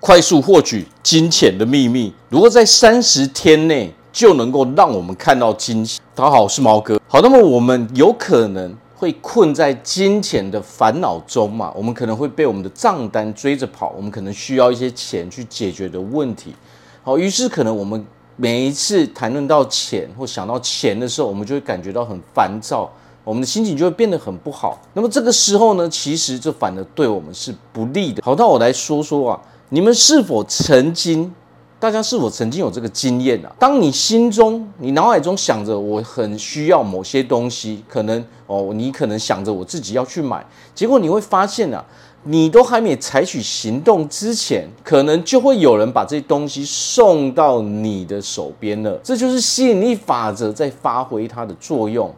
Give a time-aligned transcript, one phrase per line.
[0.00, 6.00] 快速获取金钱的秘密，如果在三十天内就能够让我们看到金钱。
[6.14, 6.98] 大家好，我是毛哥。
[7.06, 11.70] 好，那么我们有可能会困在金钱的烦恼中嘛？
[11.76, 16.54] 我们可能会被我们的账单追着跑，我们可能需要一些钱去解决的问题。
[17.02, 18.02] 好，于是可能我们
[18.36, 22.90] 每一次谈论到钱或想到钱的时候，我们就会感觉到很烦躁。
[23.22, 24.80] 我们的心情就会变得很不好。
[24.94, 28.22] 那么这个时候呢，其实这反而对我们是不利的。
[28.24, 29.38] 好，那我来说说啊，
[29.72, 31.32] 你们是否曾经，
[31.78, 33.52] 大家是否曾经有这个经验啊？
[33.56, 40.44] 当你心中、你脑海中想着我很需要某些东西，可能哦，你可能想着我自己要去买，
[40.74, 41.84] 结果你会发现啊，
[42.24, 48.98] 你都还没采取行动之前，可能就会有人把这些东西送到你的手边了。
[49.04, 52.12] 这就是吸引力法则在发挥它的作用。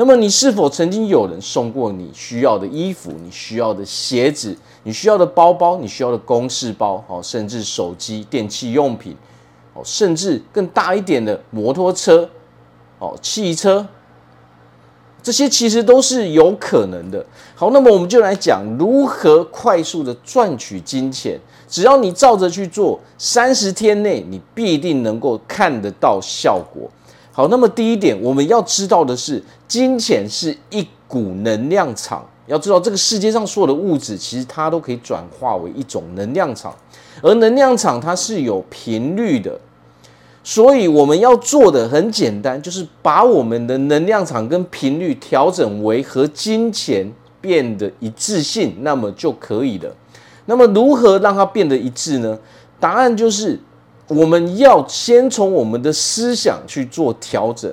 [0.00, 9.14] 那么，你是否曾经有人送过你需要的衣服、你需要的鞋子、你需要的包包、你需要的公事包，哦，甚至手机、电器用品，
[9.74, 12.26] 哦，甚至更大一点的摩托车，
[12.98, 13.86] 哦，汽车，
[15.22, 17.26] 这些其实都是有可能的。
[17.54, 21.38] 好，那么我们就来讲如何快速的赚取金钱。
[21.68, 26.90] 只要你照着去做，三十天内你必定能够看得到效果。
[27.40, 32.22] 好，那么第一点，我们要知道的是，金钱是一股能量场。
[32.46, 36.76] 要知道，这个世界上所有的物质，其实它都可以转化为一种能量场，
[37.22, 39.58] 而能量场它是有频率的。
[40.44, 49.90] 所以我们要做的很简单，就是把我们的能量场跟频率调整为和金钱变得一致性，那么就可以了。
[50.44, 52.38] 那么如何让它变得一致呢？
[52.78, 53.58] 答案就是。
[54.10, 57.72] 我们要先从我们的思想去做调整。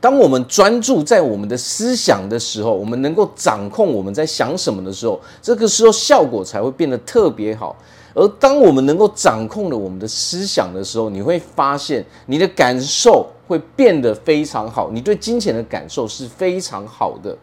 [0.00, 7.74] 当我们专注在我们的思想的时候，我们能够掌控我们在想什么的时候，这个时候效果才会变得特别好。
[8.12, 17.36] 而当我们能够掌控了我们的思想的时候，你会发现你的感受会变得非常好，你对金钱的感受是非常好的。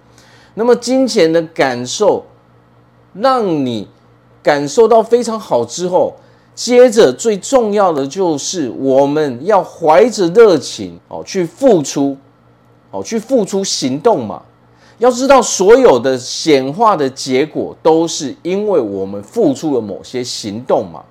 [0.53, 2.23] 那么金钱的感受
[3.13, 3.87] 让你
[4.43, 6.13] 感受到非常好之后，
[6.53, 12.15] 接着，最重要的就是我们要怀着热情哦，去付出，
[12.91, 14.43] 哦，去付出行动嘛。
[14.99, 21.01] 要知道，所有的显化的结果都是因为我们付出了某些行动嘛。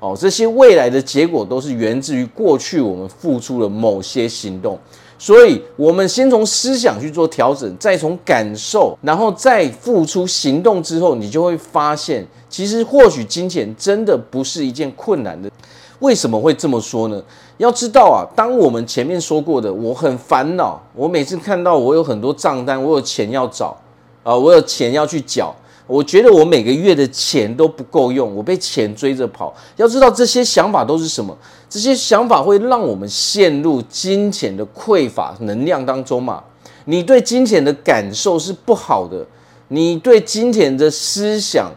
[0.00, 4.76] 哦，这些未来的结果都是源自于过去我们付出了某些行动。
[5.22, 15.48] 所以，我们先从思想去做调整，再从感受，然后再付出行动之后，你就会发现，其实或许金钱真的不是一件困难的。
[16.00, 17.22] 为什么会这么说呢？
[17.58, 23.76] 要知道啊，当我们前面说过的，我很烦恼，我每次看到我有很多账单，我有钱要找，
[24.24, 25.54] 啊，我有钱要去缴。
[25.92, 29.54] 我觉得我每个月的钱都不够用，我被钱追着跑。
[29.76, 31.36] 要知道这些想法都是什么？
[31.68, 36.42] 这些想法会让我们陷入金钱的匮乏能量当中嘛？
[36.86, 39.26] 你对金钱的感受是不好的，
[39.68, 41.70] 你对金钱的思想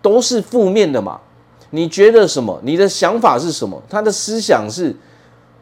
[0.00, 1.20] 都是负面的嘛？
[1.68, 2.58] 你觉得什么？
[2.62, 3.82] 你的想法是什么？
[3.90, 4.96] 他的思想是：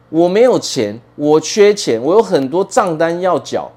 [0.07, 3.69] 我没有钱，我缺钱，我有很多账单要缴。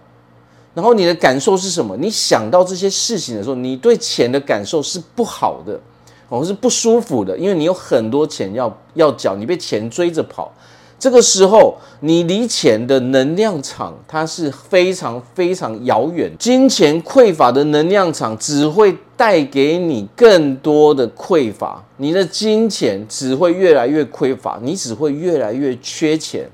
[0.74, 1.96] 然后你的感受是什么？
[1.96, 5.80] 你想到这些事情的时候，你对钱的感受是不好的，
[6.28, 10.52] 哦，是不舒服的，因为你有很多钱要要缴，你被钱追着跑。
[10.98, 26.48] 这个时候，你离钱的能量场它是非常非常遥远，金钱匮乏的能量场只会带给你更多的匮乏，你的金钱只会越来越匮乏，你只会越来越缺钱。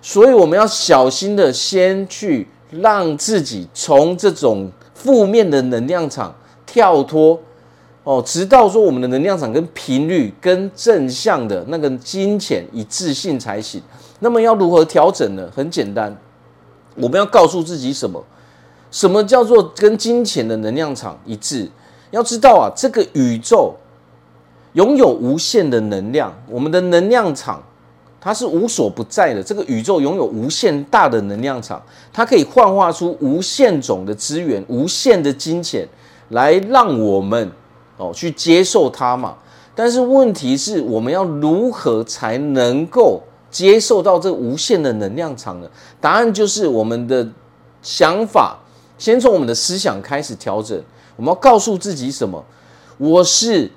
[0.00, 2.48] 所以我们要小心的先去。
[2.70, 6.34] 让自己从这种负面的能量场
[6.66, 7.38] 跳脱
[8.04, 13.80] 哦，直到说我们的能量场跟频率跟正向的那个金钱一致性才行。
[14.20, 15.50] 那么要如何调整呢？
[15.54, 16.16] 很简单，
[16.96, 18.22] 我们要告诉自己什么？
[18.90, 21.70] 什么叫做跟金钱的能量场一致？
[22.10, 23.74] 要知道啊，这个宇宙
[24.72, 27.62] 拥有无限的能量，我们的能量场。
[28.28, 31.82] 它是无所不在的，这个宇宙拥有无限大的能量场，
[32.12, 35.88] 它可以幻化出无限种的资源、无限的金钱，
[36.28, 37.50] 来让我们
[37.96, 39.34] 哦去接受它嘛。
[39.74, 45.70] 但是问题是我们要如何才能够接受到这无限的能量场呢？
[45.98, 47.26] 答案就是我们的
[47.80, 48.58] 想法，
[48.98, 50.78] 先从我们的思想开始调整。
[51.16, 52.44] 我们要告诉自己什么？
[52.98, 53.70] 我是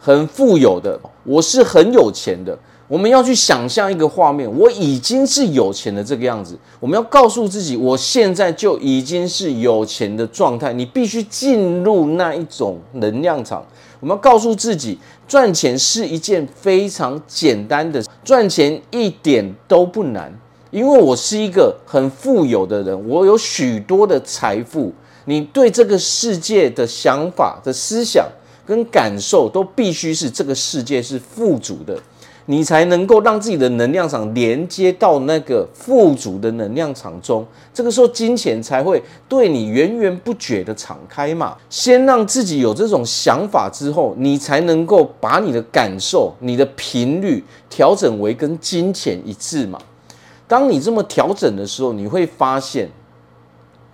[0.00, 2.58] 很富有的，我是很有钱的。
[2.92, 6.58] 我们要去想象一个画面，我已经是有钱的这个样子。
[6.78, 10.74] 我们要告诉自己，我现在就已经是有钱的状态。
[10.74, 13.64] 你必须进入那一种能量场。
[14.00, 20.30] 我们要告诉自己，赚钱是一件非常简单的，赚钱一点都不难，
[20.70, 24.92] 因为我是一个很富有的人，我有许多的财富。
[25.24, 28.28] 你对这个世界的想法的思想
[28.66, 31.98] 跟感受，都必须是这个世界是富足的。
[32.46, 41.56] 你才能够让自己的能量场连接到那个富足的能量场中，这个时候金钱才会对你源源不绝的敞开嘛。
[41.70, 49.78] 先让自己有这种想法之后，你才能够把你的感受、你的频率调整为跟金钱一致嘛。
[50.48, 52.88] 当你这么调整的时候，你会发现。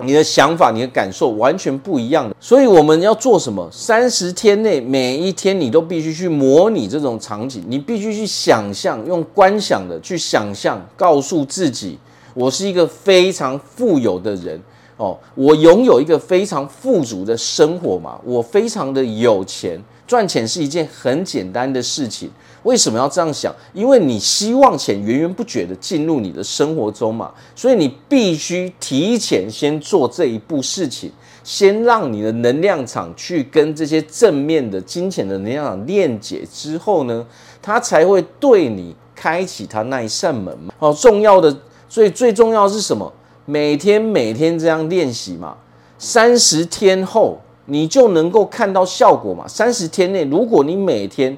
[0.05, 3.69] 你的想法、你的感受完全不一样的，所以我们要做什么？
[3.73, 11.99] 三十天内每一天你都必须去模拟这种场景，你必须去想象，用观想的去想象，告诉自己，
[12.35, 14.61] 我是一个非常富有的人。
[14.97, 22.29] 哦，我拥有一个非常富足的生活嘛，我非常的有钱，赚钱是一件很简单的事情。
[22.65, 23.55] 为什么要这样想？
[23.73, 31.13] 因为你希望钱源源不绝的进入你的生活中嘛，所以你必须提前先做这一步事情，
[31.45, 37.25] 先让你的能量场去跟这些正面的金钱的能量场链接之后呢，
[37.63, 40.75] 它才会对你开启它那一扇门嘛。
[40.79, 41.57] 好，重要的，
[41.89, 43.13] 所以最重要的是什么？
[43.45, 45.57] 每天每天这样练习嘛，
[45.97, 49.47] 三十天后你就能够看到效果嘛。
[49.47, 51.37] 三十天内，如果你每天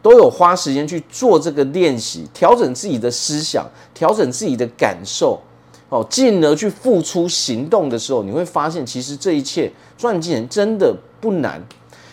[0.00, 5.40] 都有花时间去做这个练习，调整自己的思想，调整自己的感受，
[5.88, 11.60] 哦，进而去付出行动的时候，你会发现，其实这一切赚钱真的不难。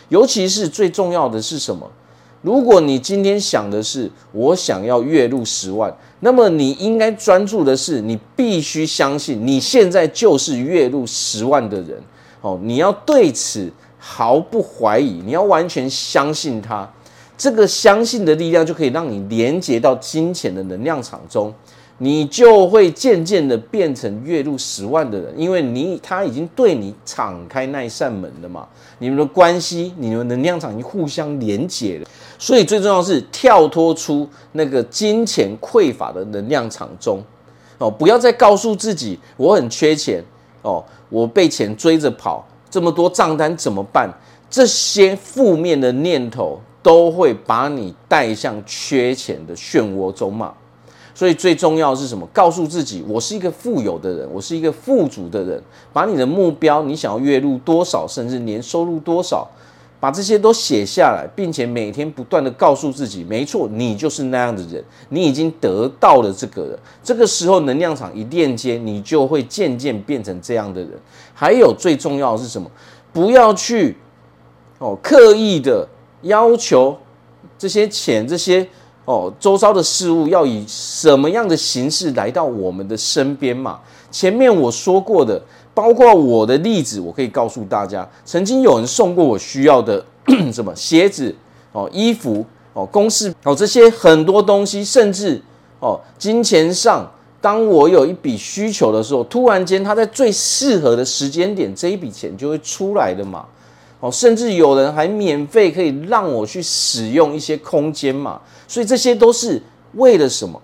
[0.10, 1.90] 尤其是最重要的是什么？
[2.42, 12.02] 如果你今天想的是我想要月入十万，那么你应该专注的是，你必须相信你现在就是月入十万的人。
[12.44, 16.88] 哦，你要对此毫不怀疑，你要完全相信他。
[17.38, 21.54] 这个相信的力量就可以让你连接到金钱的能量场中，
[22.00, 28.68] 你就会渐渐的变成月入十万的人，因为你他已经对你敞开那一扇门了嘛，
[29.00, 32.08] 你们的关系，你们能量场已经互相连接了，
[32.38, 37.22] 所以最重要是跳脱出那个金钱匮乏的能量场中，
[37.78, 40.24] 哦，不要再告诉自己我很缺钱
[40.64, 44.12] 哦，我被钱追着跑，这么多账单怎么办？
[44.50, 46.60] 这些负面的念头。
[46.84, 50.54] 都会把你带向缺钱的漩涡中嘛，
[51.16, 52.28] 所以最重要的是什么？
[52.34, 55.64] 告诉自己，我是一个富有的人，我是一个富足的人。
[55.94, 59.50] 把你的目标，你想要月入多少，甚至年收入多少，
[60.04, 66.78] 把这些都写下来，并且每天不断的告诉自己，没错，你就是那样的人，你已经得到了这个人。
[67.02, 70.92] 这个时候能量场一链接，你就会渐渐变成这样的人。
[71.34, 72.70] 还有最重要的是什么？
[73.14, 73.96] 不要去
[74.80, 75.88] 哦刻意的。
[76.24, 76.98] 要求
[77.58, 78.68] 这些钱、这些
[79.06, 83.80] 哦周遭的事物要以什么样的形式来到我们的身边嘛？
[84.14, 85.42] 前面我说过的，
[85.74, 90.06] 包括我的例子，我可以告诉大家，曾经有人送过我需要的
[90.54, 91.34] 什么鞋子
[91.72, 95.42] 哦、衣服哦、公式哦这些很多东西，甚至
[95.80, 97.12] 哦金钱上，
[97.42, 103.44] 当我有一笔需求的时候，突然间他在最适合的时间点，这一笔钱就会出来的嘛。
[104.00, 109.60] 哦，甚至有人还免费可以让我去使用一些空间嘛，所以这些都是
[109.94, 110.62] 为了什么？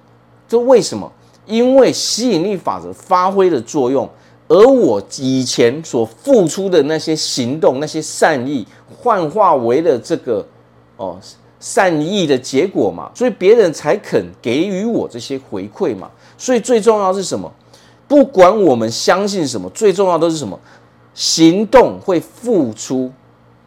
[0.47, 1.11] 这为什么？
[1.49, 4.07] 因为吸引力法则发挥的作用，
[4.47, 8.65] 而我以前所付出的那些行动、那些善意，
[9.01, 10.45] 幻化为了这个
[10.95, 11.17] 哦
[11.59, 16.09] 善意的结果嘛，所以别人才肯给予我这些回馈嘛。
[16.37, 17.51] 所以最重要是什么？
[18.07, 20.57] 不管我们相信什么，最重要的是什么？
[21.13, 23.11] 行动会付出。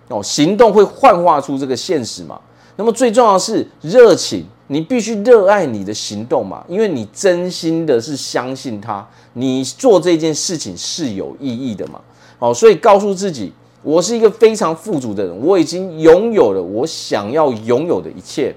[0.08, 2.38] 哦，行动会幻化出这个现实嘛？
[2.76, 12.00] 那么最重要是热情，你必须热爱你的行动嘛，因为你真心的是相信他，你做这件事情是有意义的嘛。
[12.38, 13.52] 好，所以告诉自己，
[13.82, 18.54] 我是一个非常富足的人，我已经拥有了我想要拥有的一切。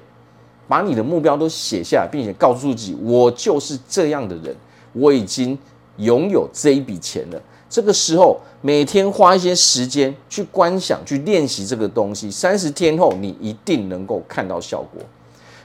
[0.70, 4.56] 把你的目标都写下来，并且告诉自己，我就是这样的人，
[4.94, 5.60] 我已经
[5.98, 7.42] 拥有这一笔钱了。
[7.70, 15.02] 这个时候，每天花一些时间去观想、去练习这个东西，三十天后你一定能够看到效果。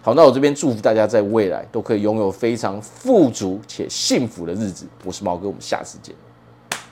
[0.03, 4.87] 好，那我这边祝福大家在未来都可以拥有非常富足且幸福的日子。
[5.05, 6.15] 我是毛哥，我们下次见。